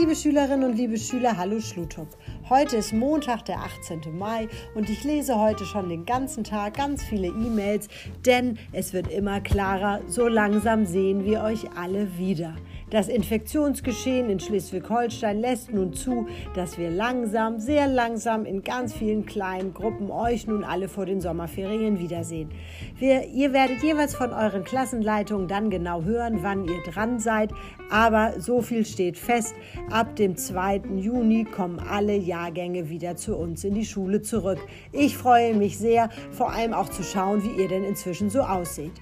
Liebe 0.00 0.16
Schülerinnen 0.16 0.64
und 0.70 0.78
liebe 0.78 0.96
Schüler, 0.96 1.36
hallo 1.36 1.60
Schlutup. 1.60 2.08
Heute 2.48 2.78
ist 2.78 2.94
Montag, 2.94 3.44
der 3.44 3.58
18. 3.58 4.00
Mai 4.16 4.48
und 4.74 4.88
ich 4.88 5.04
lese 5.04 5.38
heute 5.38 5.66
schon 5.66 5.90
den 5.90 6.06
ganzen 6.06 6.42
Tag 6.42 6.78
ganz 6.78 7.04
viele 7.04 7.26
E-Mails, 7.26 7.86
denn 8.24 8.56
es 8.72 8.94
wird 8.94 9.12
immer 9.12 9.42
klarer, 9.42 10.00
so 10.06 10.26
langsam 10.26 10.86
sehen 10.86 11.26
wir 11.26 11.42
euch 11.42 11.66
alle 11.76 12.16
wieder. 12.16 12.56
Das 12.90 13.06
Infektionsgeschehen 13.06 14.28
in 14.30 14.40
Schleswig-Holstein 14.40 15.38
lässt 15.38 15.72
nun 15.72 15.92
zu, 15.92 16.26
dass 16.56 16.76
wir 16.76 16.90
langsam, 16.90 17.60
sehr 17.60 17.86
langsam 17.86 18.44
in 18.44 18.64
ganz 18.64 18.92
vielen 18.92 19.26
kleinen 19.26 19.72
Gruppen 19.72 20.10
euch 20.10 20.48
nun 20.48 20.64
alle 20.64 20.88
vor 20.88 21.06
den 21.06 21.20
Sommerferien 21.20 22.00
wiedersehen. 22.00 22.50
Wir, 22.98 23.28
ihr 23.28 23.52
werdet 23.52 23.80
jeweils 23.84 24.16
von 24.16 24.32
euren 24.32 24.64
Klassenleitungen 24.64 25.46
dann 25.46 25.70
genau 25.70 26.02
hören, 26.02 26.40
wann 26.42 26.64
ihr 26.64 26.82
dran 26.82 27.20
seid, 27.20 27.52
aber 27.90 28.40
so 28.40 28.60
viel 28.60 28.84
steht 28.84 29.16
fest, 29.16 29.54
ab 29.92 30.16
dem 30.16 30.36
2. 30.36 30.82
Juni 30.96 31.44
kommen 31.44 31.78
alle 31.78 32.16
Jahrgänge 32.16 32.90
wieder 32.90 33.14
zu 33.14 33.36
uns 33.36 33.62
in 33.62 33.74
die 33.74 33.86
Schule 33.86 34.20
zurück. 34.20 34.58
Ich 34.90 35.16
freue 35.16 35.54
mich 35.54 35.78
sehr, 35.78 36.08
vor 36.32 36.52
allem 36.52 36.74
auch 36.74 36.88
zu 36.88 37.04
schauen, 37.04 37.44
wie 37.44 37.62
ihr 37.62 37.68
denn 37.68 37.84
inzwischen 37.84 38.30
so 38.30 38.40
aussieht. 38.40 38.92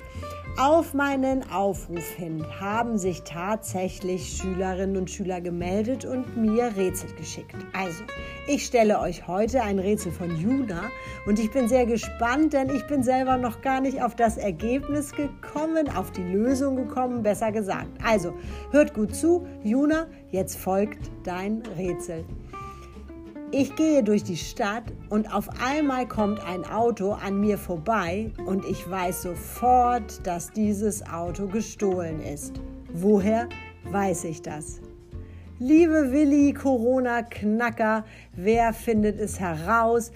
Auf 0.58 0.92
meinen 0.92 1.48
Aufruf 1.52 2.14
hin 2.16 2.44
haben 2.58 2.98
sich 2.98 3.22
tatsächlich 3.78 4.36
Schülerinnen 4.36 4.96
und 4.96 5.08
Schüler 5.08 5.40
gemeldet 5.40 6.04
und 6.04 6.36
mir 6.36 6.72
Rätsel 6.76 7.12
geschickt. 7.14 7.54
Also, 7.72 8.02
ich 8.48 8.66
stelle 8.66 8.98
euch 8.98 9.28
heute 9.28 9.62
ein 9.62 9.78
Rätsel 9.78 10.10
von 10.10 10.36
Juna 10.36 10.90
und 11.26 11.38
ich 11.38 11.52
bin 11.52 11.68
sehr 11.68 11.86
gespannt, 11.86 12.54
denn 12.54 12.70
ich 12.70 12.84
bin 12.88 13.04
selber 13.04 13.36
noch 13.36 13.60
gar 13.60 13.80
nicht 13.80 14.02
auf 14.02 14.16
das 14.16 14.36
Ergebnis 14.36 15.12
gekommen, 15.12 15.88
auf 15.94 16.10
die 16.10 16.24
Lösung 16.24 16.74
gekommen, 16.74 17.22
besser 17.22 17.52
gesagt. 17.52 17.86
Also, 18.04 18.34
hört 18.72 18.94
gut 18.94 19.14
zu, 19.14 19.46
Juna, 19.62 20.08
jetzt 20.32 20.58
folgt 20.58 21.08
dein 21.22 21.62
Rätsel. 21.76 22.24
Ich 23.52 23.76
gehe 23.76 24.02
durch 24.02 24.24
die 24.24 24.36
Stadt 24.36 24.92
und 25.08 25.32
auf 25.32 25.48
einmal 25.64 26.08
kommt 26.08 26.44
ein 26.44 26.64
Auto 26.64 27.12
an 27.12 27.40
mir 27.40 27.58
vorbei 27.58 28.32
und 28.44 28.64
ich 28.64 28.90
weiß 28.90 29.22
sofort, 29.22 30.26
dass 30.26 30.50
dieses 30.50 31.06
Auto 31.08 31.46
gestohlen 31.46 32.20
ist. 32.20 32.60
Woher 32.92 33.48
weiß 33.92 34.24
ich 34.24 34.42
das? 34.42 34.80
Liebe 35.60 36.12
Willi 36.12 36.52
Corona-Knacker, 36.52 38.04
wer 38.36 38.72
findet 38.72 39.18
es 39.18 39.40
heraus? 39.40 40.12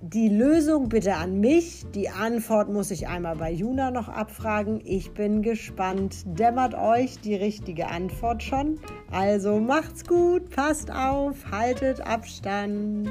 Die 0.00 0.28
Lösung 0.28 0.88
bitte 0.88 1.14
an 1.14 1.38
mich. 1.38 1.86
Die 1.94 2.08
Antwort 2.08 2.68
muss 2.68 2.90
ich 2.90 3.06
einmal 3.06 3.36
bei 3.36 3.52
Juna 3.52 3.92
noch 3.92 4.08
abfragen. 4.08 4.80
Ich 4.84 5.12
bin 5.12 5.42
gespannt. 5.42 6.24
Dämmert 6.26 6.74
euch 6.74 7.20
die 7.20 7.36
richtige 7.36 7.86
Antwort 7.86 8.42
schon? 8.42 8.80
Also 9.12 9.60
macht's 9.60 10.04
gut, 10.04 10.50
passt 10.50 10.90
auf, 10.90 11.36
haltet 11.52 12.00
Abstand. 12.00 13.10